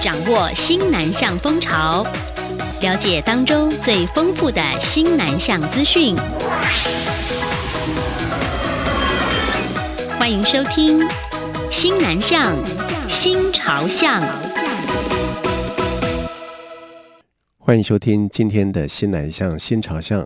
[0.00, 2.06] 掌握新南向风潮，
[2.82, 6.16] 了解当中最丰富的新南向资讯。
[10.18, 11.00] 欢迎收听
[11.70, 12.54] 《新南向
[13.08, 14.22] 新潮向》。
[17.58, 20.22] 欢迎收听今天的《新南向新潮向》。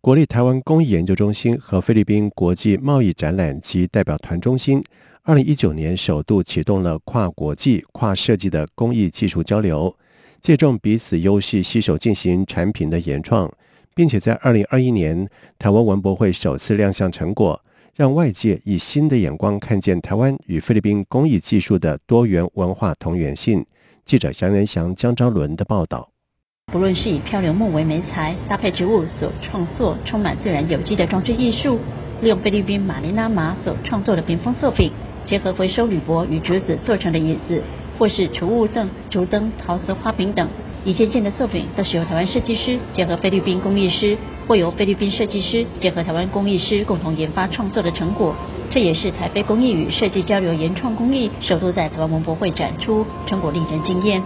[0.00, 4.82] 国立台湾工艺研究中心和菲律宾国际贸易展览及代表团中心，
[5.22, 9.94] 二零一九年首度启动了跨国际、跨设计的工艺技术交流，
[10.40, 13.52] 借重彼此优势，携手进行产品的研创，
[13.92, 17.60] 并且在二零二一年台湾文博会首次亮相成果，
[17.96, 23.66] 让外界以新的眼光看见台湾与菲律宾工艺技术的多元文化同源性。
[24.04, 26.08] 记者杨仁祥、江昭伦的报道。
[26.70, 31.80] 不论是以漂流木为媒材，搭配植物所创作充满自然有机的装置艺术，
[32.20, 34.92] 利用菲律宾马尼拉麻所创作的屏风作品，
[35.24, 37.62] 结合回收铝箔与竹子做成的椅子，
[37.98, 40.46] 或是储物凳、竹灯、陶瓷花瓶等，
[40.84, 48.34] 一件件的作品都是由台湾设计师结合菲律宾工艺师，或由菲律宾设计师结合台湾工艺师共同研发创作的成果。
[48.68, 54.22] 这也是台非工艺与设计交流原创工艺首度在台湾文博会展出，成果令人惊艳。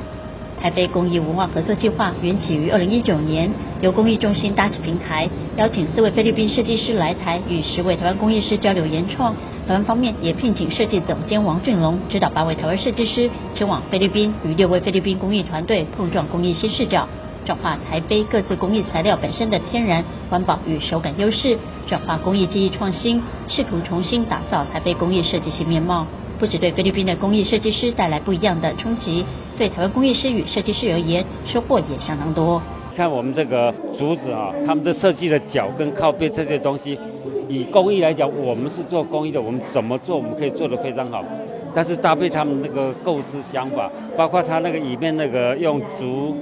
[0.63, 9.35] 台非工艺文化合作计划缘起于二零一九年，由工艺中心搭起平台，邀请四位菲律宾设计师来台，与十位台湾工艺师交流研创。
[9.67, 17.09] 台湾方面也聘请设计总监王俊龙指导八位台湾设计师前往菲律宾，与六位菲律宾工艺团队碰撞工艺新视角，
[17.45, 26.07] 转化台北各自工艺材料本身的天然、环保与手感优势，转化工艺技艺创新，试图重新打造台北工艺设计新面貌。
[26.39, 29.25] 不只对菲律宾的工艺设计师带来不一样的冲击，
[29.57, 32.61] 对台湾工艺师与设计师而言，收获也相当多。
[32.97, 36.99] 看我们这个竹子啊，他们的设计的脚跟靠背这些东西，
[37.49, 41.25] 以工艺来讲，我们是做工艺的，我们怎么做，我们可以做得非常好。
[41.75, 46.37] 但是搭配他们那个构思想法，包括他那个里面那个用竹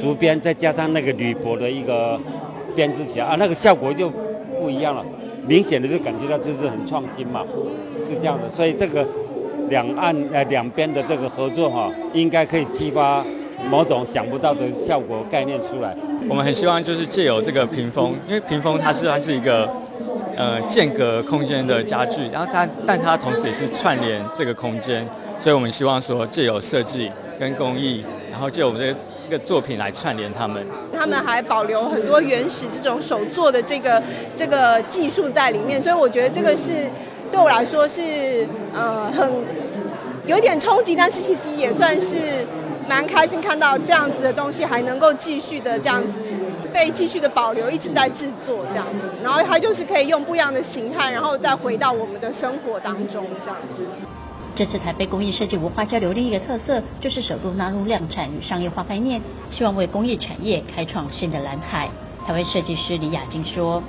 [0.00, 2.20] 竹编，再加上那个铝箔的一个
[2.76, 4.08] 编织起来啊，那个效果就
[4.60, 5.04] 不一样了。
[5.44, 7.44] 明显的就感觉到就是很创新嘛，
[8.02, 9.04] 是这样的，所以这个
[9.68, 13.24] 两岸呃两边的这个合作哈，应该可以激发
[13.70, 15.96] 某种想不到的效果概念出来。
[16.28, 19.68] 我们很希望就是借由这个屏风，因为屏风它是它是一个
[20.36, 25.06] 呃间隔空间的家具，然后它但它同时也是串联这个空间，
[25.40, 28.98] 所以我们希望说借由设计跟工艺，然后借我们这个。
[29.28, 30.64] 这个作品来串联他们，
[30.96, 34.00] 他们还保留很多原始这种手做的这个
[34.36, 36.88] 这个技术在里面，所以我觉得这个是
[37.30, 39.30] 对我来说是呃很
[40.26, 42.46] 有点冲击，但是其实也算是
[42.88, 46.18] 蛮开心看到这样子的东西还能够继续的这样子
[46.72, 53.84] 被继续的保留，一直在制作这样子，然后它就是可以用不一样的形态，然后再回到我们的生活当中这样子。
[54.56, 59.20] 这次台北工艺设计文化交流另一个特色，就是首度纳入量产与商业化概念，
[59.50, 61.88] 希望为工艺产业开创新的蓝海。
[62.26, 63.82] 台湾设计师李雅晶说。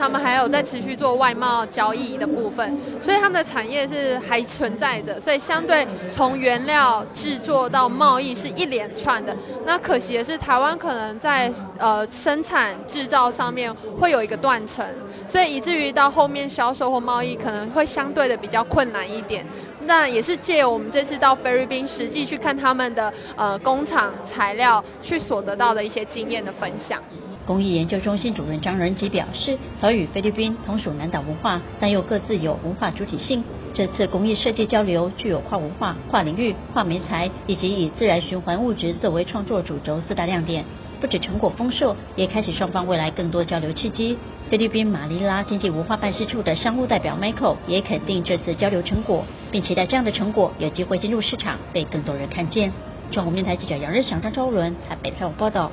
[0.00, 9.36] 他们还有在持续做外贸交易的部分，所以他们的产业是还存在着，所以相对从原料制作到贸易是一连串的。
[9.66, 14.82] 那可惜的是，台湾可能在呃生产制造上面会有一个断层，
[15.26, 19.44] 所以以至于到后面销售或贸易可能会相对的比较困难一点。
[19.84, 27.02] 那也是借我们这次到菲律宾实际去看他们的呃工厂材料，去所得到的一些经验的分享。
[27.50, 33.42] 工艺研究中心主任张仁吉表示，早与菲律宾同属南岛文化，但又各自有文化主体性。
[33.74, 40.64] 这次工艺设计交流具有跨文化、跨领域、跨媒材，以及以自然循环物质作为创作主轴四大亮点。
[41.00, 44.16] 不止成果丰硕，也开启双方未来更多交流契机。
[44.48, 52.72] 菲律宾马尼拉经济文化办事处的商务代表 Michael 也肯定这次交流成果，并期待这样的成果有机会进入市场，被更多人看见。
[53.10, 55.72] 中央电台记者杨日祥、张昭伦台北采访报道。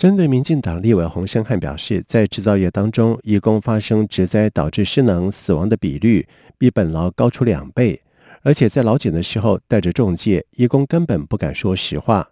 [0.00, 8.00] 针对民进党立委洪申汉表示，在制造业当中，义工发生职灾导致失能死亡的比率比本劳高出两倍，
[8.40, 12.26] 而且在劳检的时候带着仲介，义工根本不敢说实话。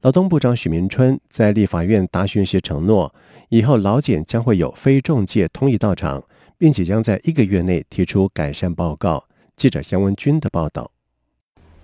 [0.00, 3.14] 劳动部长许明春在立法院答询时承诺，
[3.48, 6.24] 以后劳检将会有非仲介通译到场，
[6.58, 9.22] 并且将在一个月内提出改善报告。
[9.54, 10.90] 记者杨文君的报道。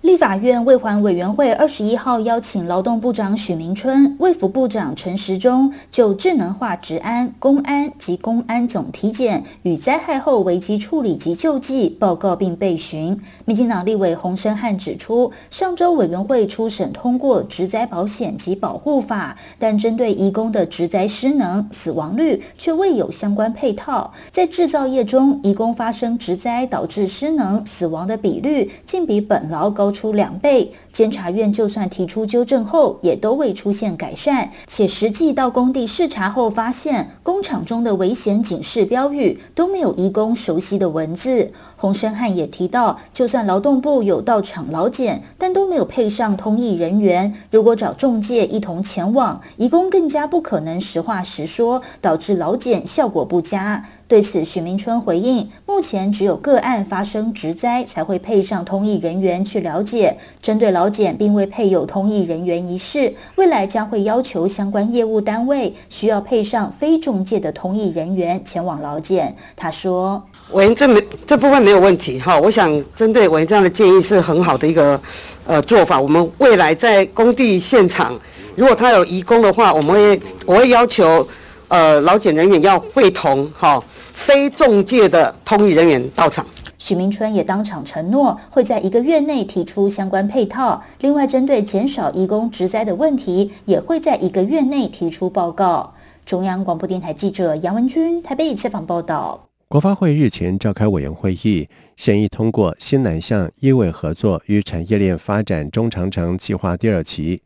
[0.03, 13.21] 立法院卫环委员会二十一号邀请劳动部长许明春、卫福部长陈时中就智能化治安、公安及公安总体检与灾害后危机处理及救济报告并备询。
[13.45, 24.11] 民进党立委洪申翰指出，上周委员会初审通过职灾保险及保护法，但针对移工的职灾失能、死亡率却未有相关配套。
[24.31, 34.51] 在制造业中，移工发生职灾导致失能、死亡的比率竟比本劳高出两倍，监察院就算提出纠正后，也都未出现改善。
[34.67, 41.51] 且实际到工地视察后，发现工厂中的危险警示标语都没有移工熟悉的文字。
[41.77, 47.35] 洪申汉也提到，就算劳动部有到场劳检，但都没有配上通译人员。
[47.51, 53.85] 如果找中介一同前往，移工更加不可能实话实说，导致劳检效果不佳。
[54.07, 69.35] 对此，许明春回应：目前只有个案发生职灾才会配上通译人员去了解，针对劳检并未配有通译人员一事，未来将会要求相关业务单位需要配上非中介的通译人员前往劳检。
[69.57, 70.23] 他说
[70.53, 75.01] ：“委员这没这部分没有问题哈，我想针对委员这样的建议是很好的一个
[75.47, 76.01] 呃做法。
[76.01, 78.19] 我们未来在工地现场，
[78.57, 81.27] 如果他有移工的话，我们会我会要求
[81.69, 86.45] 呃劳检人员要会同哈。”非中介的通译人员到场。
[86.81, 90.83] 许明春也当场承诺，会在一个月内提出相关配套。
[91.01, 95.93] 另外，针对减少移工职灾的问题，也会在一个月内提出报告。
[96.25, 99.47] 中央广播电台记者杨文君台北采访报道。
[99.69, 107.43] 国发会日前召开委员会议，审议通过新南向医卫合作与产业链发展中长程计划第二期。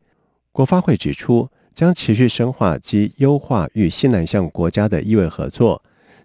[0.53, 5.83] 国发会指出，将持续深化及优化与新南向国家的医卫合作。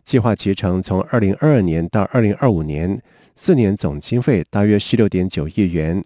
[0.09, 2.99] 计划集成从二零二二年到二零二五年，
[3.35, 6.03] 四年总经费大约十六点九亿元。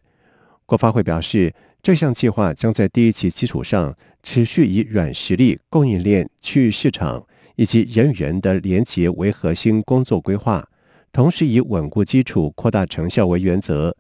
[0.66, 10.68] 国发会表示，这项计划将在第一期基础上，持续以软实力、供应链、区域市场以及人与人的连结为核心工作规划，
[11.14, 13.96] 同时以稳固基础、扩大成效为原则，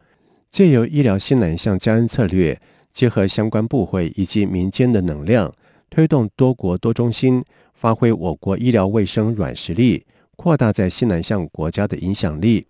[0.52, 2.60] 借由医疗新南向加 N 策略，
[2.92, 5.54] 结合相关部会以及民间的能量，
[5.90, 7.42] 推动多国多中心。
[7.84, 10.06] 发挥我国医疗卫生软实力，
[10.38, 12.66] 扩大在西南向国家的影响力。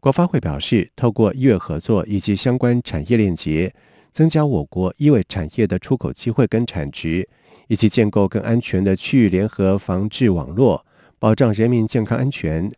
[0.00, 3.74] 国发会表示，透过医卫合作以及相关产业链接，
[4.10, 7.28] 增加我国医卫产业的出口机会跟产值，
[7.66, 10.82] 以及建构更安全的区域联合防治网络，
[11.18, 12.72] 保障人民健康安全。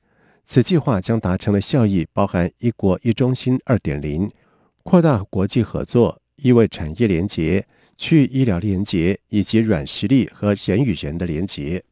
[0.45, 4.29] 此计划将达成的效益包含“一国一中心”二点零，
[4.83, 7.65] 扩大国际合作、医卫产业连结。
[8.01, 11.85] 去医疗连结以及软实力和人与人的连结。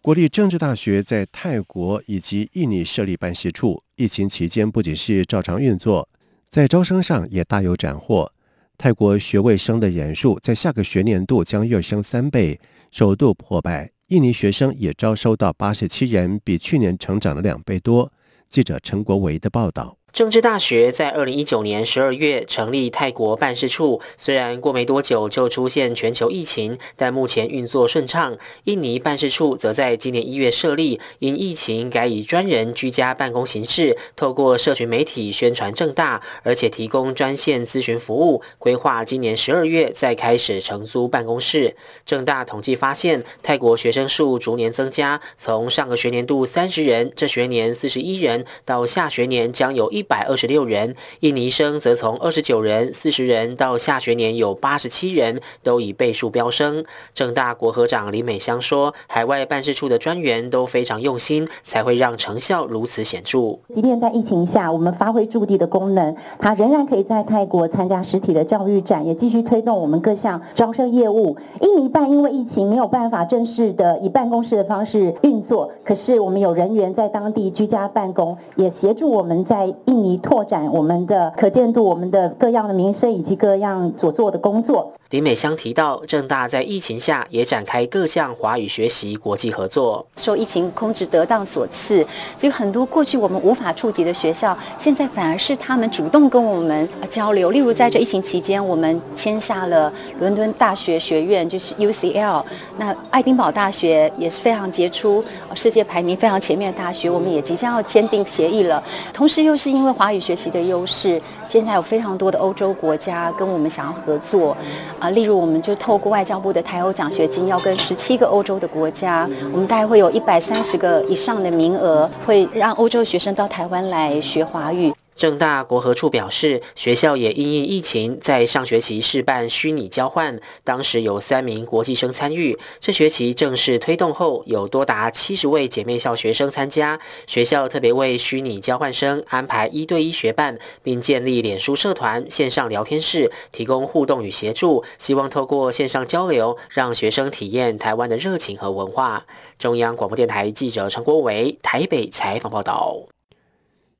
[0.00, 6.08] 国立政治大学在泰国以及印尼设立办事处，疫情期间不仅是照常运作，
[6.48, 8.32] 在招生上也大有斩获。
[8.78, 12.58] 泰国学位生的人数在下个学年度将跃升三倍，
[12.90, 13.92] 首度破百。
[14.08, 18.10] 印尼学生也招收到八十七人，比去年成长了两倍多。
[18.48, 19.98] 记者陈国维的报道。
[20.12, 28.36] 政治大学在二零一九年十二月成立泰国办事处，虽然过没多久就出现全球疫情，但目前运作顺畅。
[28.64, 38.42] 印尼办事处则在今年一月设立，因疫情改以专人居家办公形式，透过社群媒体宣传正大，而且提供专线咨询服务。
[38.58, 41.74] 规划今年十二月再开始承租办公室。
[42.04, 50.01] 正大统计发现，泰国学生数逐年增加，从上个学年度三十人，这学年四十一人，到下学年将有一。
[50.02, 56.84] 一百二十六人，印尼生则从二十九人、四十人到下学年有八十七人，都以倍数飙升。
[57.14, 63.60] 正大国合长林美香说：“海外办事处的专员都非常用心，才会让成效如此显著。
[63.72, 71.36] 即便在疫情下，我们发挥驻地的功能，他仍然可以在泰国参加实体的教育展，也继续推动我们各项招生业务。
[71.60, 84.94] 印尼办因为疫情没有办法正式的以办公室的方式运作，可是我们有人员在当地居家办公，也协助我们在。”印尼拓展我们的可见度，我们的各样的民生以及各样所做的工作。
[85.12, 90.06] 林美香提到，正大在疫情下也展开各项华语学习国际合作。
[90.16, 91.98] 受疫情空置得当所赐，
[92.34, 97.50] 所以很多过去我们无法触及的学校，现在反而是他们主动跟我们交流。
[97.50, 102.42] 例如在这疫情期间，我们签下了伦敦大学学院，就是 UCL。
[102.78, 105.22] 那爱丁堡大学也是非常杰出，
[105.54, 108.82] 世界排名非常前面的大学，我们也即将要签订协议了。
[109.12, 114.56] 同时，又是因为华语学习的优势，现在有非常多的欧洲国家跟我们想要合作。
[115.02, 124.94] 啊，例如我们就透过外交部的台欧奖学金，要跟十七个欧洲的国家，我们大概会有一百三十个以上的名额，会让欧洲学生到台湾来学华语。
[125.14, 132.58] 正大国合处表示，学校也因应疫情，在上学期试办虚拟交换，当时有三名国际生参与。
[132.80, 136.98] 这学期正式推动后，有多达七十位姐妹校学生参加。
[137.26, 144.82] 学校特别为虚拟交换生安排一对一学伴，并建立脸书社团、线上聊天室，提供互动与协助。
[144.98, 149.24] 希望透过线上交流，让学生体验台湾的热情和文化。
[149.58, 153.11] 中央广播电台记者陈国维台北采访报道。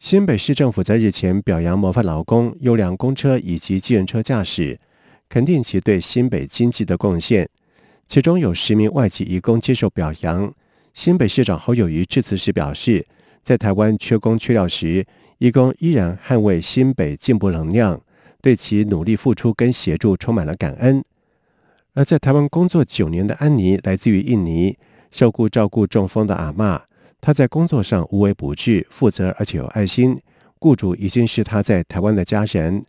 [0.02, 4.76] 新北市政府在日前表扬模范劳工、优良公车以及机人车驾驶，
[5.28, 7.49] 肯定其对新北经济的贡献。
[8.09, 10.52] 其中有十名外籍移工接受表扬。
[10.92, 13.06] 新北市长侯友宜致辞时表示，
[13.44, 15.06] 在台湾缺工缺料时，
[15.38, 18.00] 移工依然捍卫新北进步能量，
[18.40, 21.04] 对其努力付出跟协助充满了感恩。
[21.94, 24.76] 而在台湾工作九年的安妮，来自于印尼，
[25.12, 26.80] 受雇照顾中风的阿嬷。
[27.23, 30.21] 他在工作上无微不至、负责而且有爱心，
[30.59, 32.85] 雇主已经是他在台湾的家人。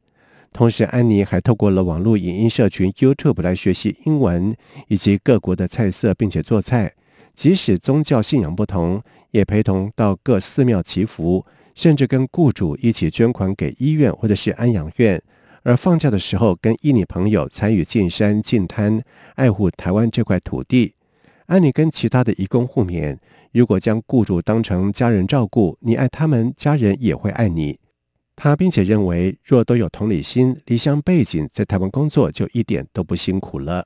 [0.52, 4.56] 同时，安妮还透过了网络影音社群 YouTube 来学习英文
[4.88, 6.92] 以及各国的菜色，并且做菜。
[7.36, 9.00] 即使宗教信仰不同，
[9.30, 15.22] 也陪同到各寺庙祈福，甚至跟雇主一起捐款给医院或者是安养院。
[15.62, 19.00] 而放假的时候，跟印尼朋友参与进山进滩，
[19.36, 20.96] 爱护台湾这块土地。
[21.48, 23.18] 安妮跟其他的移工互勉。
[23.52, 27.80] 如果将雇主当成家人照顾，你爱他们，家人也会爱你。
[28.36, 33.86] 他并且认为，若都有同理心、离乡背井，在台湾工作就一点都不辛苦了。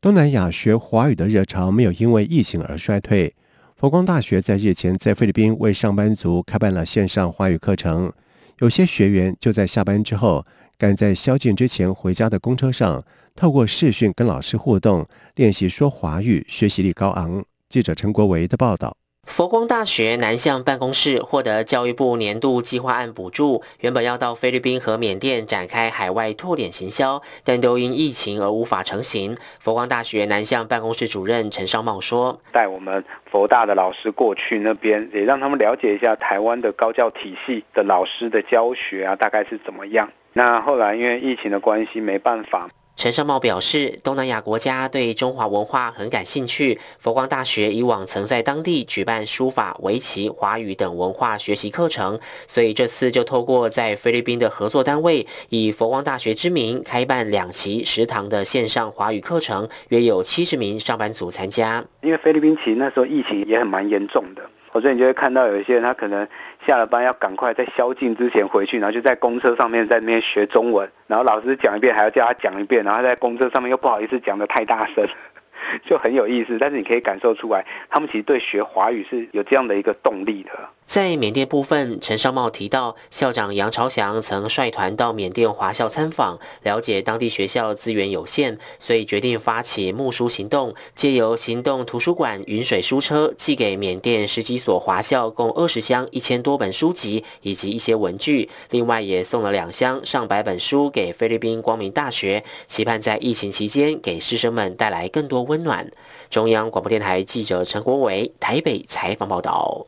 [0.00, 3.34] 东南亚学华语的热潮没有因为疫情而衰退。
[3.76, 8.12] 佛光大学在日前在菲律宾为上班族开办了线上华语课程，
[8.58, 10.44] 有些学员就在下班之后，
[10.76, 13.04] 赶在宵禁之前回家的公车上，
[13.40, 15.06] 透过视讯跟老师互动，
[15.36, 17.42] 练习说华语，学习力高昂。
[17.70, 18.94] 记者陈国维的报道：
[19.26, 29.34] 佛光大学南向办公室获得教育部年度计划案补助，原本要到菲律宾和缅甸展开海外拓点行销，但都因疫情而无法成行。
[29.58, 40.12] 佛光大学南向办公室主任陈尚茂说：“带我们佛大的老师过去那边，也让他们了解一下台湾的高教体系的老师的教学啊，大概是怎么样。
[40.34, 42.68] 那后来因为疫情的关系，没办法。”
[43.00, 46.78] 陈尚茂表示，东南亚国家对中华文化很感兴趣。
[46.98, 61.82] 佛光大学以往曾在当地举办书法、围棋、华语等文化学习课程，所以这次就透过在菲律宾的合作单位，以佛光大学之名开办两期十堂的线上华语课程，约有七十名上班族参加。
[62.02, 64.42] 因为菲律宾其实那时候疫情也很蛮严重的。
[64.72, 66.26] 所以你就会看到有一些人，他可能
[66.66, 75.04] 下了班要赶快在宵禁之前回去，然后就在公车上面在那边学中文，然后老师讲一遍还要叫他讲一遍，然后在公车上面又不好意思讲的太大声，
[75.84, 76.56] 就很有意思。
[76.58, 80.50] 但是你可以感受出来，他们其实对学华语是有这样的一个动力的。
[80.90, 105.88] 在缅甸部分，陈尚茂提到，校长杨朝祥曾率团到缅甸华校参访，了解当地学校资源有限，所以决定发起募书行动，借由行动图书馆云水书车寄给缅甸十几所华校共二十箱一千多本书籍以及一些文具，另外也送了两箱上百本书给菲律宾光明大学，期盼在疫情期间给师生们带来更多温暖。
[106.28, 109.86] 中央广播电台记者陈国伟台北采访报道。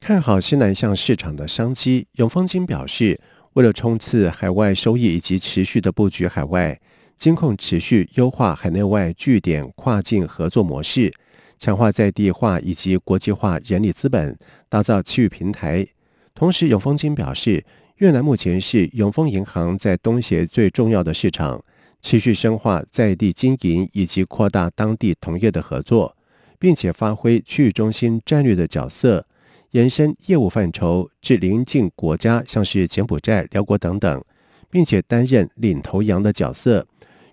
[0.00, 3.20] 看好新南向市场的商机，永丰金表示，
[3.52, 6.80] 为了冲刺海外收益以及持续的布局海外，
[7.18, 11.12] 金控持续优化海内外据点跨境合作模式，
[11.58, 14.36] 强化在地化以及国际化人力资本，
[14.70, 15.86] 打造区域平台。
[16.34, 17.62] 同时，永丰金表示，
[17.96, 21.62] 越南目前是永丰银行在东协最重要的市场，
[22.00, 26.16] 持续深化在地经营以及扩大当地同业的合作，
[26.58, 29.26] 并且发挥区域中心战略的角色。
[29.72, 34.24] 延伸业务范畴至邻近国家，像是柬埔寨、寮国等等，
[34.68, 36.84] 并且担任领头羊的角色，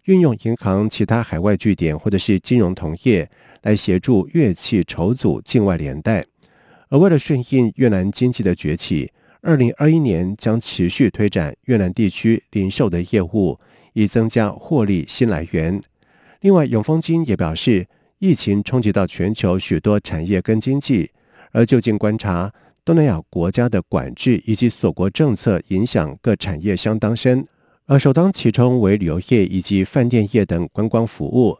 [0.04, 3.28] 运用银行其他海外据点或者是金融同业
[3.64, 6.24] 来协助乐器筹组境外连带。
[6.90, 13.60] 而为了顺应越南经济的崛起，二零二一年将持续推展越南地区零售的业务，
[13.94, 15.82] 以增加获利新来源。
[16.42, 17.88] 另外，永丰金也表示，
[18.20, 21.10] 疫情冲击到全球许多产业跟经济。
[21.58, 22.54] 而就近观察，
[22.86, 27.48] 东南亚国家的管制以及锁国政策影响各产业相当深，
[27.88, 31.58] 而首当其冲为旅游业以及饭店业等观光服务。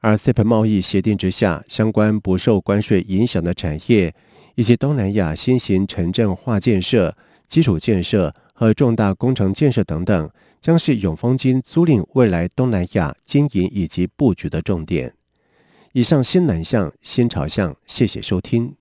[0.00, 4.14] 而 CEPA 贸易协定之下，相关不受关税影响的产业，
[4.54, 15.14] 以及东南亚新型城镇化建设、基础建设和重大工程建设等等，将是永丰金租赁未来东南亚经营以及布局的重点。
[15.94, 18.77] 以上新南向新朝向，谢谢收听。